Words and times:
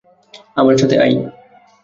আমার 0.55 0.75
সাথে 0.77 0.95
আই। 0.99 1.13